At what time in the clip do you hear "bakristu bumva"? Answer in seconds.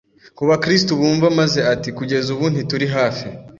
0.49-1.27